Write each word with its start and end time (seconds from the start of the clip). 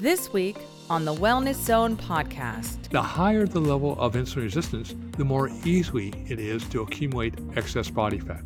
This 0.00 0.32
week 0.32 0.56
on 0.88 1.04
the 1.04 1.12
Wellness 1.12 1.56
Zone 1.56 1.94
podcast. 1.94 2.88
The 2.88 3.02
higher 3.02 3.46
the 3.46 3.60
level 3.60 4.00
of 4.00 4.14
insulin 4.14 4.44
resistance, 4.44 4.94
the 5.18 5.26
more 5.26 5.50
easily 5.66 6.08
it 6.26 6.40
is 6.40 6.66
to 6.70 6.80
accumulate 6.80 7.34
excess 7.54 7.90
body 7.90 8.18
fat. 8.18 8.40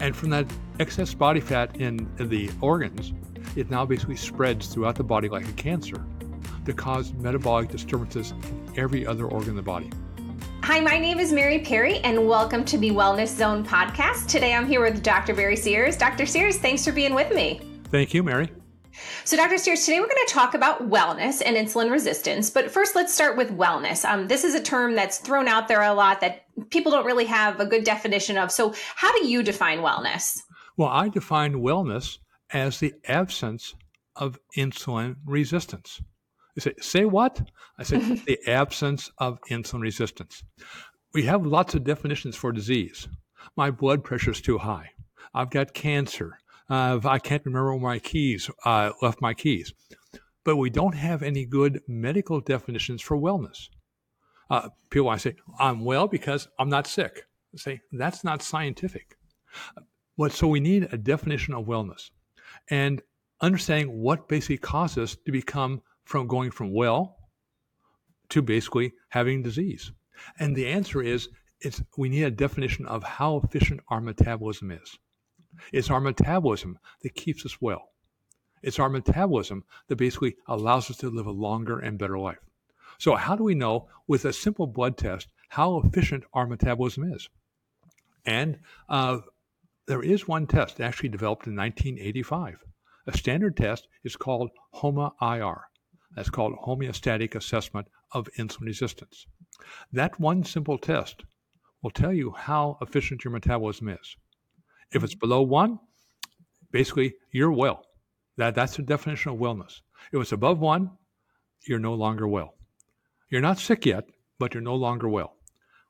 And 0.00 0.16
from 0.16 0.30
that 0.30 0.52
excess 0.80 1.14
body 1.14 1.38
fat 1.38 1.76
in 1.76 2.10
the 2.16 2.50
organs, 2.60 3.12
it 3.54 3.70
now 3.70 3.86
basically 3.86 4.16
spreads 4.16 4.66
throughout 4.66 4.96
the 4.96 5.04
body 5.04 5.28
like 5.28 5.46
a 5.46 5.52
cancer 5.52 6.04
to 6.64 6.72
cause 6.72 7.12
metabolic 7.12 7.68
disturbances 7.68 8.32
in 8.32 8.72
every 8.76 9.06
other 9.06 9.26
organ 9.26 9.50
in 9.50 9.56
the 9.56 9.62
body. 9.62 9.92
Hi, 10.64 10.80
my 10.80 10.98
name 10.98 11.20
is 11.20 11.32
Mary 11.32 11.60
Perry, 11.60 11.98
and 12.00 12.26
welcome 12.26 12.64
to 12.64 12.76
the 12.76 12.90
Wellness 12.90 13.28
Zone 13.28 13.64
podcast. 13.64 14.26
Today 14.26 14.54
I'm 14.54 14.66
here 14.66 14.80
with 14.80 15.04
Dr. 15.04 15.36
Barry 15.36 15.54
Sears. 15.54 15.96
Dr. 15.96 16.26
Sears, 16.26 16.58
thanks 16.58 16.84
for 16.84 16.90
being 16.90 17.14
with 17.14 17.32
me. 17.32 17.60
Thank 17.92 18.12
you, 18.12 18.24
Mary. 18.24 18.50
So, 19.24 19.36
Dr. 19.36 19.58
Sears, 19.58 19.84
today 19.84 20.00
we're 20.00 20.06
going 20.06 20.26
to 20.26 20.32
talk 20.32 20.54
about 20.54 20.90
wellness 20.90 21.42
and 21.44 21.56
insulin 21.56 21.90
resistance. 21.90 22.50
But 22.50 22.70
first, 22.70 22.94
let's 22.94 23.14
start 23.14 23.36
with 23.36 23.56
wellness. 23.56 24.04
Um, 24.04 24.28
this 24.28 24.44
is 24.44 24.54
a 24.54 24.62
term 24.62 24.94
that's 24.94 25.18
thrown 25.18 25.48
out 25.48 25.68
there 25.68 25.82
a 25.82 25.92
lot 25.92 26.20
that 26.20 26.46
people 26.70 26.92
don't 26.92 27.06
really 27.06 27.26
have 27.26 27.60
a 27.60 27.66
good 27.66 27.84
definition 27.84 28.36
of. 28.36 28.50
So, 28.50 28.74
how 28.96 29.12
do 29.12 29.26
you 29.26 29.42
define 29.42 29.78
wellness? 29.78 30.40
Well, 30.76 30.88
I 30.88 31.08
define 31.08 31.54
wellness 31.54 32.18
as 32.52 32.78
the 32.78 32.94
absence 33.06 33.74
of 34.16 34.38
insulin 34.56 35.16
resistance. 35.24 36.02
You 36.56 36.62
say, 36.62 36.74
say 36.80 37.04
what? 37.04 37.40
I 37.78 37.84
say 37.84 37.98
the 38.26 38.38
absence 38.46 39.10
of 39.18 39.38
insulin 39.50 39.82
resistance. 39.82 40.42
We 41.12 41.24
have 41.24 41.46
lots 41.46 41.74
of 41.74 41.84
definitions 41.84 42.36
for 42.36 42.52
disease. 42.52 43.08
My 43.56 43.70
blood 43.70 44.04
pressure 44.04 44.30
is 44.30 44.40
too 44.40 44.58
high. 44.58 44.90
I've 45.34 45.50
got 45.50 45.74
cancer. 45.74 46.38
I 46.70 47.18
can't 47.18 47.44
remember 47.44 47.74
where 47.74 47.82
my 47.82 47.98
keys 47.98 48.48
uh, 48.64 48.92
left 49.02 49.20
my 49.20 49.34
keys. 49.34 49.74
But 50.44 50.56
we 50.56 50.70
don't 50.70 50.94
have 50.94 51.22
any 51.22 51.44
good 51.44 51.82
medical 51.86 52.40
definitions 52.40 53.02
for 53.02 53.16
wellness. 53.16 53.68
Uh, 54.48 54.68
people 54.88 55.06
want 55.06 55.20
to 55.20 55.30
say, 55.30 55.36
I'm 55.58 55.84
well 55.84 56.08
because 56.08 56.48
I'm 56.58 56.68
not 56.68 56.86
sick. 56.86 57.22
Say, 57.56 57.80
that's 57.92 58.24
not 58.24 58.42
scientific. 58.42 59.16
What, 60.16 60.32
so 60.32 60.46
we 60.48 60.60
need 60.60 60.88
a 60.92 60.98
definition 60.98 61.54
of 61.54 61.66
wellness 61.66 62.10
and 62.68 63.02
understanding 63.40 64.00
what 64.00 64.28
basically 64.28 64.58
causes 64.58 64.98
us 64.98 65.16
to 65.26 65.32
become 65.32 65.82
from 66.04 66.26
going 66.26 66.50
from 66.50 66.72
well 66.72 67.16
to 68.28 68.42
basically 68.42 68.92
having 69.08 69.42
disease. 69.42 69.92
And 70.38 70.54
the 70.54 70.66
answer 70.66 71.02
is 71.02 71.28
it's, 71.60 71.82
we 71.96 72.08
need 72.08 72.24
a 72.24 72.30
definition 72.30 72.86
of 72.86 73.02
how 73.02 73.40
efficient 73.44 73.80
our 73.88 74.00
metabolism 74.00 74.70
is. 74.70 74.98
It's 75.72 75.90
our 75.90 76.00
metabolism 76.00 76.78
that 77.02 77.14
keeps 77.14 77.44
us 77.46 77.60
well. 77.60 77.90
It's 78.62 78.78
our 78.78 78.88
metabolism 78.88 79.64
that 79.88 79.96
basically 79.96 80.36
allows 80.46 80.90
us 80.90 80.98
to 80.98 81.10
live 81.10 81.26
a 81.26 81.30
longer 81.30 81.78
and 81.78 81.98
better 81.98 82.18
life. 82.18 82.38
So, 82.98 83.16
how 83.16 83.34
do 83.36 83.44
we 83.44 83.54
know 83.54 83.88
with 84.06 84.26
a 84.26 84.32
simple 84.32 84.66
blood 84.66 84.98
test 84.98 85.28
how 85.48 85.78
efficient 85.80 86.24
our 86.34 86.46
metabolism 86.46 87.10
is? 87.12 87.28
And 88.26 88.58
uh, 88.88 89.20
there 89.86 90.02
is 90.02 90.28
one 90.28 90.46
test 90.46 90.80
actually 90.80 91.08
developed 91.08 91.46
in 91.46 91.56
1985. 91.56 92.62
A 93.06 93.16
standard 93.16 93.56
test 93.56 93.88
is 94.04 94.16
called 94.16 94.50
HOMA-IR. 94.72 95.62
That's 96.14 96.28
called 96.28 96.58
Homeostatic 96.58 97.34
Assessment 97.34 97.88
of 98.12 98.28
Insulin 98.36 98.66
Resistance. 98.66 99.26
That 99.92 100.20
one 100.20 100.44
simple 100.44 100.76
test 100.76 101.24
will 101.82 101.90
tell 101.90 102.12
you 102.12 102.32
how 102.32 102.76
efficient 102.82 103.24
your 103.24 103.32
metabolism 103.32 103.88
is. 103.88 104.16
If 104.92 105.04
it's 105.04 105.14
mm-hmm. 105.14 105.20
below 105.20 105.42
one, 105.42 105.78
basically 106.70 107.14
you're 107.30 107.52
well. 107.52 107.84
That, 108.36 108.54
that's 108.54 108.76
the 108.76 108.82
definition 108.82 109.32
of 109.32 109.38
wellness. 109.38 109.80
If 110.12 110.20
it's 110.20 110.32
above 110.32 110.60
one, 110.60 110.90
you're 111.66 111.78
no 111.78 111.94
longer 111.94 112.26
well. 112.26 112.54
You're 113.28 113.40
not 113.40 113.58
sick 113.58 113.86
yet, 113.86 114.04
but 114.38 114.54
you're 114.54 114.62
no 114.62 114.74
longer 114.74 115.08
well. 115.08 115.36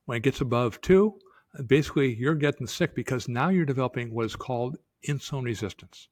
When 0.05 0.17
it 0.17 0.23
gets 0.23 0.41
above 0.41 0.81
two, 0.81 1.15
basically 1.67 2.15
you're 2.15 2.35
getting 2.35 2.67
sick 2.67 2.95
because 2.95 3.29
now 3.29 3.49
you're 3.49 3.65
developing 3.65 4.13
what 4.13 4.27
is 4.27 4.37
called 4.37 4.79
insulin 5.09 5.45
resistance. 5.45 6.09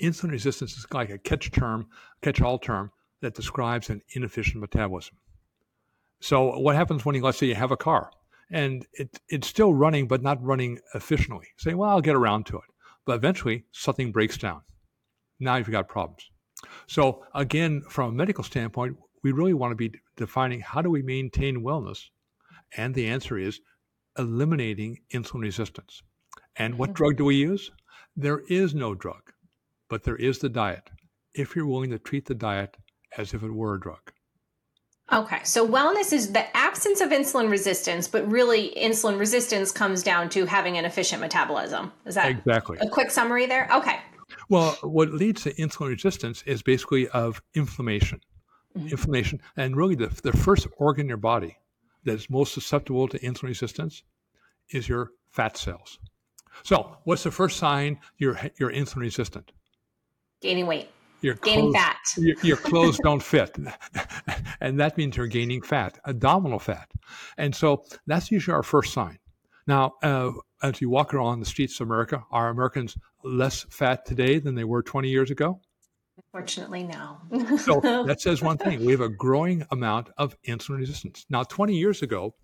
Insulin 0.00 0.30
resistance 0.30 0.76
is 0.76 0.86
like 0.92 1.10
a 1.10 1.18
catch 1.18 1.50
term, 1.50 1.88
catch-all 2.22 2.58
term 2.58 2.90
that 3.20 3.34
describes 3.34 3.90
an 3.90 4.00
inefficient 4.14 4.60
metabolism. 4.60 5.16
So 6.20 6.58
what 6.58 6.76
happens 6.76 7.04
when 7.04 7.14
you 7.14 7.22
let's 7.22 7.38
say 7.38 7.46
you 7.46 7.54
have 7.54 7.70
a 7.70 7.76
car 7.76 8.10
and 8.50 8.86
it, 8.94 9.20
it's 9.28 9.48
still 9.48 9.72
running, 9.72 10.08
but 10.08 10.22
not 10.22 10.42
running 10.42 10.78
efficiently. 10.94 11.46
Say, 11.58 11.74
well, 11.74 11.90
I'll 11.90 12.00
get 12.00 12.16
around 12.16 12.46
to 12.46 12.56
it. 12.56 12.64
But 13.06 13.16
eventually, 13.16 13.64
something 13.72 14.12
breaks 14.12 14.36
down. 14.36 14.62
Now 15.38 15.56
you've 15.56 15.70
got 15.70 15.88
problems. 15.88 16.30
So, 16.86 17.24
again, 17.34 17.82
from 17.88 18.10
a 18.10 18.12
medical 18.12 18.44
standpoint, 18.44 18.96
we 19.22 19.32
really 19.32 19.54
want 19.54 19.72
to 19.72 19.76
be 19.76 19.98
defining 20.16 20.60
how 20.60 20.82
do 20.82 20.90
we 20.90 21.02
maintain 21.02 21.62
wellness? 21.62 22.00
And 22.76 22.94
the 22.94 23.08
answer 23.08 23.38
is 23.38 23.60
eliminating 24.18 24.98
insulin 25.14 25.42
resistance. 25.42 26.02
And 26.56 26.76
what 26.76 26.90
mm-hmm. 26.90 26.94
drug 26.94 27.16
do 27.16 27.24
we 27.24 27.36
use? 27.36 27.70
There 28.16 28.40
is 28.48 28.74
no 28.74 28.94
drug, 28.94 29.32
but 29.88 30.02
there 30.04 30.16
is 30.16 30.38
the 30.38 30.48
diet. 30.48 30.90
If 31.34 31.54
you're 31.54 31.66
willing 31.66 31.90
to 31.90 31.98
treat 31.98 32.26
the 32.26 32.34
diet 32.34 32.76
as 33.16 33.34
if 33.34 33.42
it 33.42 33.52
were 33.52 33.74
a 33.74 33.80
drug. 33.80 34.12
Okay, 35.12 35.40
so 35.42 35.66
wellness 35.66 36.12
is 36.12 36.32
the 36.32 36.56
absence 36.56 37.00
of 37.00 37.10
insulin 37.10 37.50
resistance, 37.50 38.06
but 38.06 38.30
really 38.30 38.72
insulin 38.76 39.18
resistance 39.18 39.72
comes 39.72 40.04
down 40.04 40.28
to 40.30 40.46
having 40.46 40.78
an 40.78 40.84
efficient 40.84 41.20
metabolism. 41.20 41.92
Is 42.06 42.14
that 42.14 42.30
exactly 42.30 42.78
a 42.80 42.88
quick 42.88 43.10
summary 43.10 43.46
there? 43.46 43.68
Okay. 43.74 43.98
Well, 44.48 44.78
what 44.82 45.10
leads 45.12 45.42
to 45.42 45.52
insulin 45.54 45.88
resistance 45.88 46.42
is 46.46 46.62
basically 46.62 47.08
of 47.08 47.42
inflammation. 47.54 48.20
Mm-hmm. 48.76 48.88
Inflammation, 48.88 49.40
and 49.56 49.76
really 49.76 49.96
the, 49.96 50.06
the 50.22 50.32
first 50.32 50.68
organ 50.78 51.06
in 51.06 51.08
your 51.08 51.16
body 51.16 51.58
that 52.04 52.14
is 52.14 52.30
most 52.30 52.54
susceptible 52.54 53.08
to 53.08 53.18
insulin 53.18 53.48
resistance 53.48 54.04
is 54.68 54.88
your 54.88 55.10
fat 55.32 55.56
cells. 55.56 55.98
So, 56.62 56.98
what's 57.02 57.24
the 57.24 57.32
first 57.32 57.56
sign 57.56 57.98
you're 58.16 58.38
you're 58.60 58.70
insulin 58.70 59.00
resistant? 59.00 59.50
Gaining 60.40 60.68
weight 60.68 60.88
your 61.20 61.34
gaining 61.34 61.72
clothes, 61.72 61.74
fat. 61.74 61.96
Your, 62.18 62.36
your 62.42 62.56
clothes 62.56 62.98
don't 63.02 63.22
fit. 63.22 63.56
and 64.60 64.80
that 64.80 64.96
means 64.96 65.16
you're 65.16 65.26
gaining 65.26 65.62
fat, 65.62 65.98
abdominal 66.06 66.58
fat. 66.58 66.90
And 67.36 67.54
so 67.54 67.84
that's 68.06 68.30
usually 68.30 68.54
our 68.54 68.62
first 68.62 68.92
sign. 68.92 69.18
Now, 69.66 69.94
uh, 70.02 70.32
as 70.62 70.80
you 70.80 70.90
walk 70.90 71.14
around 71.14 71.40
the 71.40 71.46
streets 71.46 71.78
of 71.80 71.86
America, 71.86 72.24
are 72.30 72.48
Americans 72.48 72.96
less 73.22 73.66
fat 73.70 74.04
today 74.04 74.38
than 74.38 74.54
they 74.54 74.64
were 74.64 74.82
20 74.82 75.08
years 75.08 75.30
ago? 75.30 75.60
Unfortunately, 76.16 76.82
no. 76.82 77.18
so 77.56 77.80
that 77.80 78.20
says 78.20 78.42
one 78.42 78.58
thing. 78.58 78.84
We 78.84 78.92
have 78.92 79.00
a 79.00 79.08
growing 79.08 79.64
amount 79.70 80.10
of 80.18 80.36
insulin 80.46 80.78
resistance. 80.78 81.24
Now, 81.30 81.44
20 81.44 81.74
years 81.74 82.02
ago, 82.02 82.34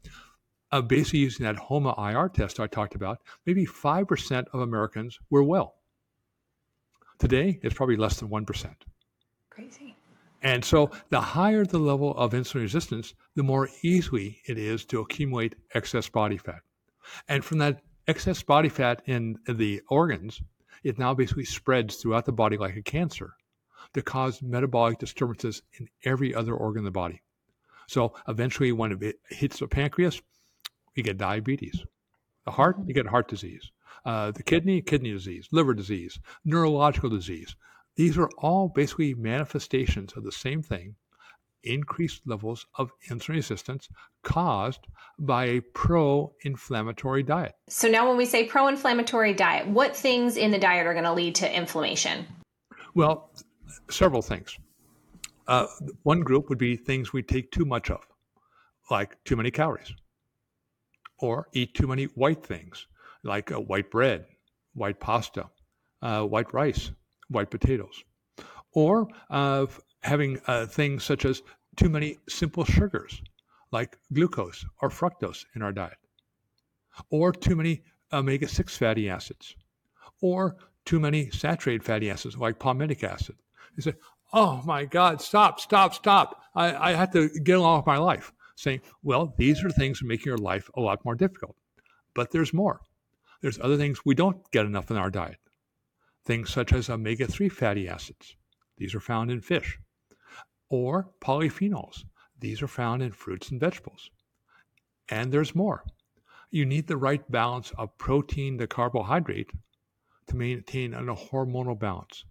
uh, 0.72 0.80
basically 0.80 1.20
using 1.20 1.44
that 1.44 1.56
HOMA 1.56 1.94
IR 1.98 2.28
test 2.28 2.58
I 2.58 2.66
talked 2.66 2.94
about, 2.94 3.18
maybe 3.44 3.66
5% 3.66 4.46
of 4.52 4.60
Americans 4.60 5.18
were 5.30 5.42
well. 5.42 5.74
Today, 7.18 7.58
it's 7.62 7.74
probably 7.74 7.96
less 7.96 8.20
than 8.20 8.28
1%. 8.28 8.74
Crazy. 9.50 9.96
And 10.42 10.64
so 10.64 10.90
the 11.08 11.20
higher 11.20 11.64
the 11.64 11.78
level 11.78 12.14
of 12.16 12.32
insulin 12.32 12.60
resistance, 12.62 13.14
the 13.34 13.42
more 13.42 13.68
easily 13.82 14.40
it 14.46 14.58
is 14.58 14.84
to 14.86 15.00
accumulate 15.00 15.54
excess 15.74 16.08
body 16.08 16.36
fat. 16.36 16.60
And 17.28 17.44
from 17.44 17.58
that 17.58 17.80
excess 18.06 18.42
body 18.42 18.68
fat 18.68 19.02
in 19.06 19.38
the 19.48 19.80
organs, 19.88 20.42
it 20.84 20.98
now 20.98 21.14
basically 21.14 21.46
spreads 21.46 21.96
throughout 21.96 22.26
the 22.26 22.32
body 22.32 22.58
like 22.58 22.76
a 22.76 22.82
cancer 22.82 23.32
to 23.94 24.02
cause 24.02 24.42
metabolic 24.42 24.98
disturbances 24.98 25.62
in 25.80 25.88
every 26.04 26.34
other 26.34 26.54
organ 26.54 26.80
in 26.80 26.84
the 26.84 26.90
body. 26.90 27.22
So 27.88 28.14
eventually, 28.28 28.72
when 28.72 28.98
it 29.00 29.16
hits 29.30 29.60
the 29.60 29.68
pancreas, 29.68 30.20
you 30.94 31.02
get 31.02 31.18
diabetes. 31.18 31.82
The 32.44 32.50
heart, 32.50 32.76
you 32.86 32.92
get 32.92 33.06
heart 33.06 33.28
disease 33.28 33.70
uh, 34.04 34.30
the 34.30 34.42
kidney, 34.42 34.80
kidney 34.82 35.12
disease, 35.12 35.48
liver 35.52 35.74
disease, 35.74 36.18
neurological 36.44 37.10
disease. 37.10 37.56
These 37.96 38.18
are 38.18 38.28
all 38.38 38.68
basically 38.68 39.14
manifestations 39.14 40.12
of 40.16 40.24
the 40.24 40.32
same 40.32 40.62
thing 40.62 40.96
increased 41.66 42.22
levels 42.26 42.66
of 42.76 42.90
insulin 43.10 43.36
resistance 43.36 43.88
caused 44.22 44.86
by 45.18 45.46
a 45.46 45.60
pro 45.60 46.32
inflammatory 46.44 47.22
diet. 47.22 47.54
So, 47.68 47.88
now 47.88 48.08
when 48.08 48.16
we 48.16 48.24
say 48.24 48.44
pro 48.44 48.68
inflammatory 48.68 49.34
diet, 49.34 49.66
what 49.66 49.96
things 49.96 50.36
in 50.36 50.50
the 50.50 50.58
diet 50.58 50.86
are 50.86 50.92
going 50.92 51.04
to 51.04 51.12
lead 51.12 51.34
to 51.36 51.56
inflammation? 51.56 52.26
Well, 52.94 53.30
several 53.90 54.22
things. 54.22 54.56
Uh, 55.46 55.66
one 56.02 56.20
group 56.20 56.48
would 56.48 56.58
be 56.58 56.76
things 56.76 57.12
we 57.12 57.22
take 57.22 57.50
too 57.52 57.64
much 57.64 57.90
of, 57.90 58.00
like 58.90 59.16
too 59.24 59.36
many 59.36 59.50
calories, 59.50 59.92
or 61.18 61.48
eat 61.52 61.74
too 61.74 61.86
many 61.86 62.04
white 62.04 62.44
things, 62.44 62.86
like 63.26 63.52
uh, 63.52 63.60
white 63.60 63.90
bread, 63.90 64.26
white 64.74 65.00
pasta, 65.00 65.48
uh, 66.02 66.22
white 66.22 66.52
rice, 66.54 66.90
white 67.28 67.50
potatoes, 67.50 68.04
or 68.72 69.08
uh, 69.30 69.66
having 70.00 70.40
uh, 70.46 70.66
things 70.66 71.04
such 71.04 71.24
as 71.24 71.42
too 71.76 71.88
many 71.88 72.18
simple 72.28 72.64
sugars 72.64 73.20
like 73.72 73.98
glucose 74.12 74.64
or 74.80 74.88
fructose 74.88 75.44
in 75.54 75.62
our 75.62 75.72
diet, 75.72 75.98
or 77.10 77.32
too 77.32 77.56
many 77.56 77.82
omega 78.12 78.48
6 78.48 78.76
fatty 78.76 79.10
acids, 79.10 79.56
or 80.22 80.56
too 80.84 81.00
many 81.00 81.30
saturated 81.30 81.84
fatty 81.84 82.10
acids 82.10 82.38
like 82.38 82.58
palmitic 82.58 83.02
acid. 83.02 83.36
You 83.76 83.82
say, 83.82 83.94
oh 84.32 84.62
my 84.64 84.84
God, 84.84 85.20
stop, 85.20 85.60
stop, 85.60 85.94
stop. 85.94 86.40
I, 86.54 86.90
I 86.90 86.92
have 86.92 87.12
to 87.12 87.28
get 87.28 87.58
along 87.58 87.78
with 87.78 87.86
my 87.86 87.98
life. 87.98 88.32
Saying, 88.58 88.80
well, 89.02 89.34
these 89.36 89.62
are 89.62 89.70
things 89.70 89.98
that 89.98 90.06
make 90.06 90.24
your 90.24 90.38
life 90.38 90.70
a 90.76 90.80
lot 90.80 91.04
more 91.04 91.14
difficult. 91.14 91.56
But 92.14 92.30
there's 92.30 92.54
more. 92.54 92.80
There's 93.40 93.58
other 93.60 93.76
things 93.76 94.04
we 94.04 94.14
don't 94.14 94.50
get 94.50 94.66
enough 94.66 94.90
in 94.90 94.96
our 94.96 95.10
diet. 95.10 95.38
Things 96.24 96.50
such 96.50 96.72
as 96.72 96.90
omega 96.90 97.26
3 97.26 97.48
fatty 97.48 97.88
acids. 97.88 98.36
These 98.76 98.94
are 98.94 99.00
found 99.00 99.30
in 99.30 99.40
fish. 99.40 99.78
Or 100.68 101.10
polyphenols. 101.20 102.04
These 102.38 102.62
are 102.62 102.68
found 102.68 103.02
in 103.02 103.12
fruits 103.12 103.50
and 103.50 103.60
vegetables. 103.60 104.10
And 105.08 105.32
there's 105.32 105.54
more. 105.54 105.84
You 106.50 106.66
need 106.66 106.86
the 106.86 106.96
right 106.96 107.28
balance 107.30 107.72
of 107.78 107.96
protein 107.98 108.58
to 108.58 108.66
carbohydrate 108.66 109.50
to 110.28 110.36
maintain 110.36 110.94
a 110.94 111.02
hormonal 111.14 111.78
balance. 111.78 112.24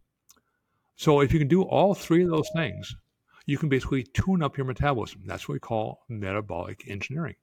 So 0.98 1.22
if 1.22 1.34
you 1.34 1.40
can 1.40 1.48
do 1.48 1.64
all 1.64 1.94
three 1.94 2.24
of 2.24 2.30
those 2.30 2.50
things, 2.54 2.96
you 3.46 3.58
can 3.58 3.70
basically 3.70 4.04
tune 4.04 4.42
up 4.42 4.58
your 4.58 4.66
metabolism. 4.66 5.22
That's 5.26 5.48
what 5.48 5.54
we 5.54 5.60
call 5.60 6.04
metabolic 6.10 6.86
engineering. 6.88 7.36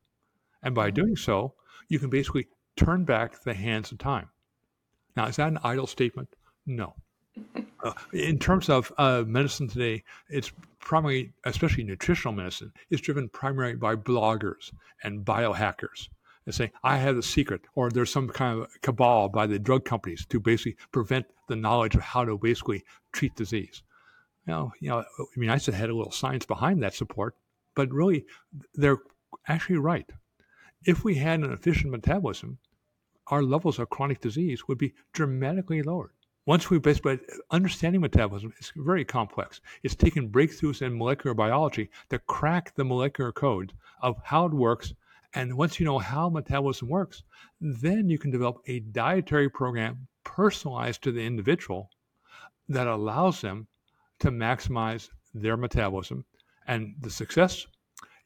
And 0.62 0.74
by 0.74 0.88
mm-hmm. 0.88 1.02
doing 1.02 1.16
so, 1.16 1.54
you 1.88 1.98
can 1.98 2.10
basically 2.10 2.48
turn 2.76 3.04
back 3.04 3.42
the 3.42 3.54
hands 3.54 3.92
of 3.92 3.98
time. 3.98 4.28
Now, 5.16 5.26
is 5.26 5.36
that 5.36 5.48
an 5.48 5.58
idle 5.62 5.86
statement? 5.86 6.28
No. 6.66 6.94
Uh, 7.84 7.92
in 8.12 8.38
terms 8.38 8.68
of 8.68 8.92
uh, 8.96 9.24
medicine 9.26 9.66
today, 9.66 10.04
it's 10.28 10.52
primarily, 10.78 11.32
especially 11.42 11.82
nutritional 11.82 12.32
medicine, 12.32 12.72
is 12.90 13.00
driven 13.00 13.28
primarily 13.28 13.74
by 13.74 13.96
bloggers 13.96 14.70
and 15.02 15.24
biohackers 15.24 16.08
and 16.46 16.54
saying, 16.54 16.70
I 16.82 16.96
have 16.98 17.16
the 17.16 17.22
secret, 17.22 17.62
or 17.74 17.90
there's 17.90 18.12
some 18.12 18.28
kind 18.28 18.60
of 18.60 18.80
cabal 18.82 19.28
by 19.28 19.46
the 19.46 19.58
drug 19.58 19.84
companies 19.84 20.24
to 20.26 20.38
basically 20.38 20.76
prevent 20.92 21.26
the 21.48 21.56
knowledge 21.56 21.96
of 21.96 22.02
how 22.02 22.24
to 22.24 22.38
basically 22.38 22.84
treat 23.12 23.34
disease. 23.34 23.82
Know, 24.46 24.72
you 24.80 24.88
know, 24.88 24.98
I 25.00 25.24
mean, 25.36 25.50
I 25.50 25.58
said 25.58 25.74
had 25.74 25.90
a 25.90 25.94
little 25.94 26.12
science 26.12 26.46
behind 26.46 26.82
that 26.82 26.94
support, 26.94 27.36
but 27.74 27.92
really, 27.92 28.26
they're 28.74 28.98
actually 29.46 29.78
right. 29.78 30.08
If 30.84 31.04
we 31.04 31.14
had 31.14 31.40
an 31.40 31.52
efficient 31.52 31.90
metabolism, 31.90 32.58
our 33.28 33.42
levels 33.42 33.78
of 33.78 33.90
chronic 33.90 34.20
disease 34.20 34.66
would 34.66 34.78
be 34.78 34.94
dramatically 35.12 35.82
lowered. 35.82 36.12
Once 36.44 36.70
we 36.70 36.78
basically 36.78 37.20
understanding 37.50 38.00
metabolism 38.00 38.52
is 38.58 38.72
very 38.74 39.04
complex. 39.04 39.60
It's 39.82 39.94
taken 39.94 40.28
breakthroughs 40.28 40.82
in 40.82 40.98
molecular 40.98 41.34
biology 41.34 41.88
to 42.10 42.18
crack 42.18 42.74
the 42.74 42.84
molecular 42.84 43.30
code 43.30 43.72
of 44.00 44.16
how 44.24 44.46
it 44.46 44.52
works 44.52 44.92
and 45.34 45.56
once 45.56 45.80
you 45.80 45.86
know 45.86 45.98
how 45.98 46.28
metabolism 46.28 46.88
works, 46.88 47.22
then 47.60 48.08
you 48.08 48.18
can 48.18 48.30
develop 48.30 48.58
a 48.66 48.80
dietary 48.80 49.48
program 49.48 50.08
personalized 50.24 51.02
to 51.02 51.12
the 51.12 51.24
individual 51.24 51.90
that 52.68 52.86
allows 52.86 53.40
them 53.40 53.66
to 54.18 54.30
maximize 54.30 55.08
their 55.32 55.56
metabolism. 55.56 56.26
And 56.66 56.94
the 57.00 57.10
success 57.10 57.66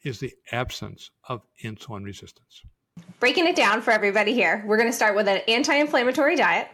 is 0.05 0.21
the 0.21 0.33
absence 0.53 1.11
of 1.29 1.43
insulin 1.65 2.05
resistance. 2.05 2.63
Breaking 3.21 3.47
it 3.47 3.57
down 3.57 3.83
for 3.83 3.91
everybody 3.91 4.33
here, 4.33 4.63
we're 4.67 4.77
going 4.77 4.89
to 4.89 4.97
start 4.97 5.17
with 5.17 5.29
an 5.29 5.41
anti 5.49 5.75
inflammatory 5.75 6.37
diet, 6.37 6.69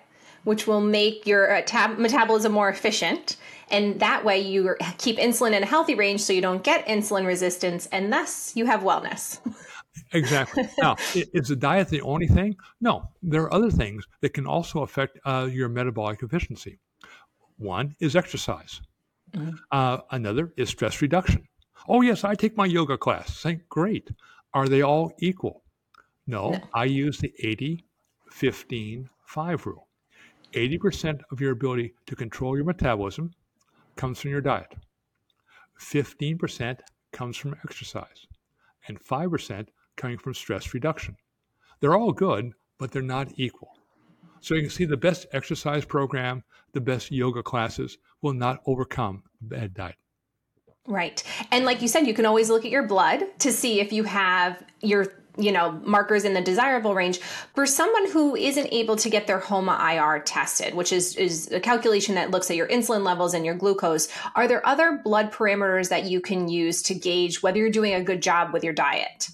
which 0.45 0.67
will 0.67 0.81
make 0.81 1.27
your 1.27 1.53
uh, 1.55 1.63
tab- 1.63 1.99
metabolism 1.99 2.53
more 2.53 2.69
efficient. 2.69 3.37
And 3.71 3.99
that 4.01 4.25
way, 4.25 4.41
you 4.41 4.77
keep 4.99 5.17
insulin 5.17 5.53
in 5.53 5.63
a 5.63 5.67
healthy 5.67 5.95
range 5.95 6.21
so 6.21 6.33
you 6.33 6.43
don't 6.43 6.63
get 6.63 6.87
insulin 6.87 7.27
resistance, 7.27 7.87
and 7.87 8.13
thus 8.13 8.55
you 8.55 8.67
have 8.67 8.81
wellness. 8.81 9.39
Exactly. 10.15 10.69
Now, 10.79 10.97
is 11.15 11.49
the 11.49 11.57
diet 11.57 11.89
the 11.89 12.01
only 12.01 12.27
thing? 12.27 12.57
No, 12.81 13.09
there 13.23 13.43
are 13.43 13.53
other 13.53 13.71
things 13.71 14.07
that 14.21 14.31
can 14.31 14.47
also 14.47 14.83
affect 14.83 15.19
uh, 15.25 15.49
your 15.51 15.69
metabolic 15.69 16.23
efficiency. 16.23 16.79
One 17.59 17.95
is 18.01 18.17
exercise. 18.17 18.81
Mm-hmm. 19.35 19.51
Uh, 19.71 19.99
another 20.11 20.53
is 20.57 20.69
stress 20.69 21.01
reduction. 21.01 21.47
Oh, 21.89 22.01
yes, 22.01 22.25
I 22.25 22.35
take 22.35 22.57
my 22.57 22.67
yoga 22.67 22.97
class. 22.97 23.43
Think 23.43 23.69
great. 23.69 24.11
Are 24.55 24.69
they 24.69 24.83
all 24.83 25.13
equal? 25.19 25.63
No, 26.27 26.51
no. 26.51 26.61
I 26.75 26.85
use 26.85 27.19
the 27.19 27.33
80 27.41 27.85
15 28.31 29.11
5 29.27 29.67
rule. 29.67 29.89
80% 30.53 31.21
of 31.31 31.41
your 31.41 31.53
ability 31.53 31.95
to 32.07 32.17
control 32.17 32.57
your 32.57 32.65
metabolism 32.65 33.33
comes 33.97 34.21
from 34.21 34.31
your 34.31 34.41
diet, 34.41 34.75
15% 35.81 36.79
comes 37.13 37.37
from 37.37 37.57
exercise, 37.65 38.27
and 38.89 39.03
5% 39.03 39.69
coming 39.97 40.19
from 40.19 40.35
stress 40.35 40.75
reduction. 40.75 41.17
They're 41.81 41.97
all 41.97 42.13
good, 42.13 42.53
but 42.79 42.91
they're 42.91 43.03
not 43.03 43.33
equal. 43.37 43.77
So 44.41 44.55
you 44.55 44.63
can 44.63 44.71
see 44.71 44.85
the 44.85 44.97
best 44.97 45.27
exercise 45.33 45.85
program, 45.85 46.43
the 46.73 46.81
best 46.81 47.11
yoga 47.11 47.43
classes 47.43 47.99
will 48.21 48.35
not 48.35 48.61
overcome 48.67 49.23
a 49.41 49.45
bad 49.45 49.75
diet. 49.75 49.97
Right. 50.87 51.23
And 51.51 51.65
like 51.65 51.81
you 51.81 51.89
said, 51.89 52.07
you 52.07 52.15
can 52.15 52.27
always 52.27 52.51
look 52.51 52.65
at 52.65 52.71
your 52.71 52.87
blood 52.87 53.23
to 53.41 53.53
see 53.53 53.81
if 53.81 53.93
you 53.93 54.05
have 54.05 54.63
your 54.81 55.07
you 55.39 55.53
know 55.53 55.73
markers 55.85 56.25
in 56.25 56.35
the 56.35 56.41
desirable 56.41 56.95
range 56.95 57.19
for 57.55 57.65
someone 57.65 58.11
who 58.11 58.37
isn't 58.37 58.69
able 58.71 58.97
to 58.97 59.09
get 59.09 59.27
their 59.27 59.39
homa 59.39 59.79
ir 59.95 60.21
tested 60.21 60.75
which 60.75 60.93
is 60.93 61.17
is 61.17 61.51
a 61.53 61.61
calculation 61.61 62.15
that 62.17 62.31
looks 62.31 62.51
at 62.51 62.57
your 62.57 62.69
insulin 62.69 63.03
levels 63.03 63.33
and 63.33 63.47
your 63.47 63.55
glucose 63.55 64.09
are 64.35 64.47
there 64.47 64.67
other 64.67 65.01
blood 65.03 65.33
parameters 65.33 65.89
that 65.89 66.05
you 66.05 66.21
can 66.21 66.49
use 66.49 66.83
to 66.83 66.95
gauge 66.95 67.43
whether 67.43 67.57
you're 67.57 67.71
doing 67.71 67.95
a 67.95 68.03
good 68.03 68.23
job 68.23 68.53
with 68.53 68.63
your 68.63 68.75
diet 68.75 69.31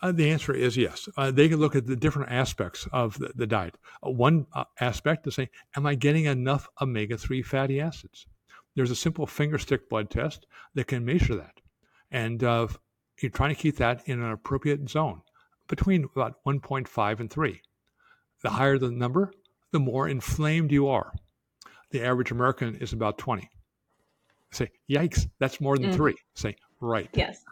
uh, 0.00 0.12
the 0.12 0.30
answer 0.30 0.54
is 0.54 0.76
yes. 0.76 1.08
Uh, 1.16 1.32
they 1.32 1.48
can 1.48 1.58
look 1.58 1.74
at 1.74 1.86
the 1.86 1.96
different 1.96 2.30
aspects 2.30 2.86
of 2.92 3.18
the, 3.18 3.32
the 3.34 3.48
diet. 3.48 3.76
Uh, 4.00 4.10
one 4.10 4.46
uh, 4.52 4.62
aspect 4.78 5.26
is 5.26 5.34
saying, 5.34 5.48
Am 5.76 5.86
I 5.86 5.96
getting 5.96 6.26
enough 6.26 6.68
omega 6.80 7.18
3 7.18 7.42
fatty 7.42 7.80
acids? 7.80 8.24
There's 8.78 8.92
a 8.92 8.96
simple 8.96 9.26
finger 9.26 9.58
stick 9.58 9.88
blood 9.88 10.08
test 10.08 10.46
that 10.76 10.86
can 10.86 11.04
measure 11.04 11.34
that. 11.34 11.60
And 12.12 12.44
uh, 12.44 12.68
you're 13.20 13.32
trying 13.32 13.52
to 13.52 13.60
keep 13.60 13.78
that 13.78 14.06
in 14.06 14.22
an 14.22 14.30
appropriate 14.30 14.88
zone 14.88 15.20
between 15.66 16.04
about 16.14 16.36
1.5 16.46 17.18
and 17.18 17.28
3. 17.28 17.60
The 18.44 18.50
higher 18.50 18.78
the 18.78 18.92
number, 18.92 19.32
the 19.72 19.80
more 19.80 20.08
inflamed 20.08 20.70
you 20.70 20.86
are. 20.86 21.12
The 21.90 22.04
average 22.04 22.30
American 22.30 22.76
is 22.76 22.92
about 22.92 23.18
20. 23.18 23.50
Say, 24.52 24.70
yikes, 24.88 25.28
that's 25.40 25.60
more 25.60 25.76
than 25.76 25.90
mm. 25.90 25.96
three. 25.96 26.14
Say, 26.34 26.54
right. 26.80 27.10
Yes. 27.14 27.42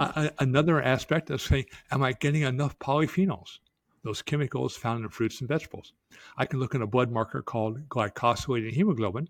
Uh, 0.00 0.30
another 0.40 0.82
aspect 0.82 1.30
of 1.30 1.40
saying, 1.40 1.66
am 1.92 2.02
I 2.02 2.12
getting 2.12 2.42
enough 2.42 2.76
polyphenols? 2.80 3.60
Those 4.02 4.20
chemicals 4.20 4.76
found 4.76 5.04
in 5.04 5.10
fruits 5.10 5.38
and 5.40 5.48
vegetables. 5.48 5.92
I 6.36 6.44
can 6.44 6.58
look 6.58 6.74
at 6.74 6.82
a 6.82 6.86
blood 6.88 7.12
marker 7.12 7.40
called 7.40 7.88
glycosylated 7.88 8.72
hemoglobin. 8.72 9.28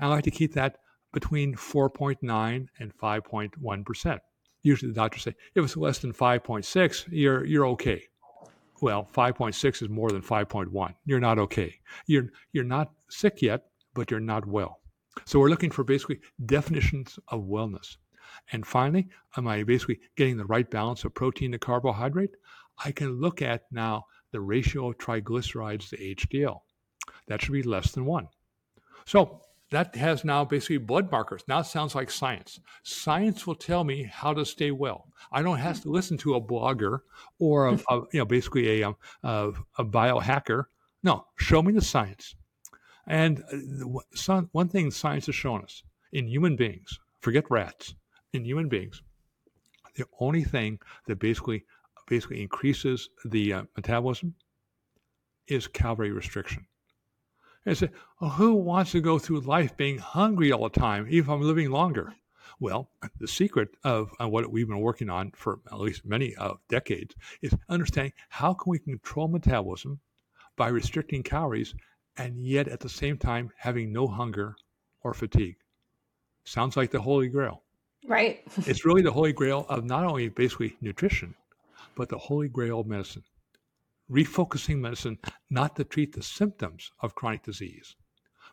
I 0.00 0.06
like 0.08 0.24
to 0.24 0.30
keep 0.30 0.54
that 0.54 0.78
between 1.12 1.54
4.9 1.54 2.66
and 2.78 2.98
5.1%. 2.98 4.18
Usually 4.62 4.90
the 4.90 4.94
doctors 4.94 5.22
say, 5.22 5.34
if 5.54 5.64
it's 5.64 5.76
less 5.76 5.98
than 5.98 6.12
5.6, 6.12 7.06
you're, 7.10 7.44
you're 7.44 7.66
okay. 7.68 8.02
Well, 8.82 9.08
5.6 9.14 9.82
is 9.82 9.88
more 9.88 10.10
than 10.10 10.22
5.1. 10.22 10.94
You're 11.04 11.20
not 11.20 11.38
okay. 11.38 11.74
You're, 12.06 12.30
you're 12.52 12.64
not 12.64 12.92
sick 13.08 13.40
yet, 13.40 13.66
but 13.94 14.10
you're 14.10 14.20
not 14.20 14.46
well. 14.46 14.80
So 15.24 15.38
we're 15.38 15.48
looking 15.48 15.70
for 15.70 15.84
basically 15.84 16.20
definitions 16.44 17.18
of 17.28 17.44
wellness. 17.44 17.96
And 18.52 18.66
finally, 18.66 19.08
am 19.36 19.48
I 19.48 19.62
basically 19.62 20.00
getting 20.16 20.36
the 20.36 20.44
right 20.44 20.70
balance 20.70 21.04
of 21.04 21.14
protein 21.14 21.52
to 21.52 21.58
carbohydrate? 21.58 22.36
I 22.84 22.92
can 22.92 23.20
look 23.20 23.40
at 23.40 23.62
now 23.70 24.04
the 24.32 24.40
ratio 24.40 24.90
of 24.90 24.98
triglycerides 24.98 25.88
to 25.90 25.96
HDL. 25.96 26.60
That 27.28 27.40
should 27.40 27.52
be 27.52 27.62
less 27.62 27.92
than 27.92 28.04
one. 28.04 28.28
So 29.06 29.40
that 29.70 29.96
has 29.96 30.24
now 30.24 30.44
basically 30.44 30.78
blood 30.78 31.10
markers. 31.10 31.42
Now 31.48 31.60
it 31.60 31.66
sounds 31.66 31.94
like 31.94 32.10
science. 32.10 32.60
Science 32.82 33.46
will 33.46 33.54
tell 33.54 33.84
me 33.84 34.04
how 34.04 34.32
to 34.32 34.44
stay 34.44 34.70
well. 34.70 35.08
I 35.32 35.42
don't 35.42 35.58
have 35.58 35.80
to 35.82 35.90
listen 35.90 36.16
to 36.18 36.34
a 36.34 36.40
blogger 36.40 37.00
or 37.38 37.68
a, 37.68 37.80
a 37.88 38.00
you 38.12 38.20
know 38.20 38.24
basically 38.24 38.80
a, 38.80 38.88
um, 38.88 38.96
a, 39.22 39.52
a 39.78 39.84
biohacker. 39.84 40.64
No, 41.02 41.26
show 41.36 41.62
me 41.62 41.72
the 41.72 41.82
science. 41.82 42.34
And 43.06 43.42
uh, 43.52 44.00
some, 44.14 44.48
one 44.52 44.68
thing 44.68 44.90
science 44.90 45.26
has 45.26 45.34
shown 45.34 45.62
us 45.62 45.82
in 46.12 46.26
human 46.26 46.56
beings, 46.56 46.98
forget 47.20 47.44
rats, 47.50 47.94
in 48.32 48.44
human 48.44 48.68
beings, 48.68 49.02
the 49.96 50.04
only 50.20 50.44
thing 50.44 50.78
that 51.06 51.18
basically 51.18 51.64
basically 52.08 52.40
increases 52.40 53.08
the 53.24 53.52
uh, 53.52 53.62
metabolism 53.76 54.34
is 55.48 55.66
calorie 55.66 56.12
restriction. 56.12 56.66
And 57.66 57.76
say, 57.76 57.90
well, 58.20 58.30
who 58.30 58.54
wants 58.54 58.92
to 58.92 59.00
go 59.00 59.18
through 59.18 59.40
life 59.40 59.76
being 59.76 59.98
hungry 59.98 60.52
all 60.52 60.68
the 60.68 60.80
time, 60.80 61.06
even 61.08 61.24
if 61.24 61.28
I'm 61.28 61.42
living 61.42 61.70
longer? 61.70 62.14
Well, 62.60 62.88
the 63.18 63.28
secret 63.28 63.76
of 63.84 64.10
uh, 64.18 64.28
what 64.28 64.50
we've 64.50 64.68
been 64.68 64.80
working 64.80 65.10
on 65.10 65.32
for 65.32 65.60
at 65.70 65.78
least 65.78 66.06
many 66.06 66.34
uh, 66.36 66.54
decades 66.68 67.14
is 67.42 67.52
understanding 67.68 68.12
how 68.30 68.54
can 68.54 68.70
we 68.70 68.78
control 68.78 69.28
metabolism 69.28 70.00
by 70.56 70.68
restricting 70.68 71.22
calories 71.22 71.74
and 72.16 72.38
yet 72.46 72.68
at 72.68 72.80
the 72.80 72.88
same 72.88 73.18
time 73.18 73.50
having 73.58 73.92
no 73.92 74.06
hunger 74.06 74.56
or 75.02 75.12
fatigue. 75.12 75.56
Sounds 76.44 76.76
like 76.76 76.90
the 76.90 77.00
Holy 77.00 77.28
Grail. 77.28 77.62
Right. 78.06 78.42
it's 78.58 78.84
really 78.84 79.02
the 79.02 79.12
holy 79.12 79.32
grail 79.32 79.66
of 79.68 79.84
not 79.84 80.04
only 80.04 80.28
basically 80.28 80.76
nutrition, 80.80 81.34
but 81.96 82.08
the 82.08 82.18
holy 82.18 82.48
grail 82.48 82.80
of 82.80 82.86
medicine. 82.86 83.24
Refocusing 84.10 84.78
medicine 84.78 85.18
not 85.50 85.74
to 85.76 85.84
treat 85.84 86.14
the 86.14 86.22
symptoms 86.22 86.92
of 87.00 87.14
chronic 87.16 87.42
disease, 87.42 87.96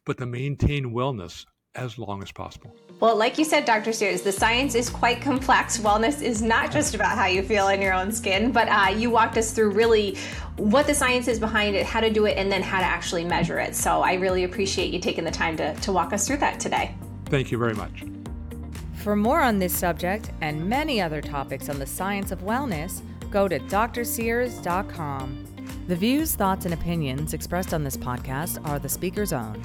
but 0.03 0.17
to 0.17 0.25
maintain 0.25 0.93
wellness 0.93 1.45
as 1.75 1.97
long 1.97 2.21
as 2.23 2.31
possible. 2.31 2.75
Well, 2.99 3.15
like 3.15 3.37
you 3.37 3.45
said, 3.45 3.65
Dr. 3.65 3.93
Sears, 3.93 4.21
the 4.21 4.31
science 4.31 4.75
is 4.75 4.89
quite 4.89 5.21
complex. 5.21 5.77
Wellness 5.77 6.21
is 6.21 6.41
not 6.41 6.71
just 6.71 6.95
about 6.95 7.17
how 7.17 7.25
you 7.25 7.43
feel 7.43 7.67
in 7.67 7.81
your 7.81 7.93
own 7.93 8.11
skin, 8.11 8.51
but 8.51 8.67
uh, 8.67 8.89
you 8.95 9.09
walked 9.09 9.37
us 9.37 9.51
through 9.51 9.71
really 9.71 10.17
what 10.57 10.87
the 10.87 10.93
science 10.93 11.27
is 11.27 11.39
behind 11.39 11.75
it, 11.75 11.85
how 11.85 11.99
to 11.99 12.09
do 12.09 12.25
it, 12.25 12.37
and 12.37 12.51
then 12.51 12.61
how 12.61 12.79
to 12.79 12.85
actually 12.85 13.23
measure 13.23 13.59
it. 13.59 13.75
So 13.75 14.01
I 14.01 14.13
really 14.13 14.43
appreciate 14.43 14.93
you 14.93 14.99
taking 14.99 15.23
the 15.23 15.31
time 15.31 15.57
to, 15.57 15.73
to 15.75 15.91
walk 15.91 16.13
us 16.13 16.27
through 16.27 16.37
that 16.37 16.59
today. 16.59 16.95
Thank 17.25 17.51
you 17.51 17.57
very 17.57 17.73
much. 17.73 18.03
For 19.03 19.15
more 19.15 19.41
on 19.41 19.59
this 19.59 19.75
subject 19.75 20.31
and 20.41 20.67
many 20.67 21.01
other 21.01 21.21
topics 21.21 21.69
on 21.69 21.77
the 21.77 21.85
science 21.85 22.31
of 22.31 22.39
wellness, 22.41 23.01
go 23.33 23.47
to 23.47 23.59
drsears.com. 23.59 25.45
The 25.87 25.95
views, 25.95 26.35
thoughts, 26.35 26.65
and 26.65 26.73
opinions 26.73 27.33
expressed 27.33 27.73
on 27.73 27.83
this 27.83 27.97
podcast 27.97 28.65
are 28.65 28.79
the 28.79 28.87
speaker's 28.87 29.33
own. 29.33 29.61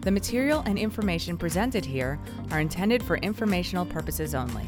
The 0.00 0.10
material 0.10 0.62
and 0.64 0.78
information 0.78 1.36
presented 1.36 1.84
here 1.84 2.18
are 2.50 2.60
intended 2.60 3.02
for 3.02 3.18
informational 3.18 3.84
purposes 3.84 4.34
only. 4.34 4.66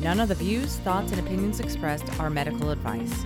None 0.00 0.18
of 0.18 0.28
the 0.28 0.34
views, 0.34 0.76
thoughts, 0.78 1.12
and 1.12 1.20
opinions 1.20 1.60
expressed 1.60 2.18
are 2.18 2.28
medical 2.28 2.70
advice. 2.70 3.24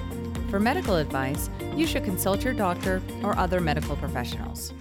For 0.50 0.60
medical 0.60 0.96
advice, 0.96 1.48
you 1.74 1.86
should 1.86 2.04
consult 2.04 2.44
your 2.44 2.54
doctor 2.54 3.02
or 3.24 3.36
other 3.38 3.60
medical 3.60 3.96
professionals. 3.96 4.74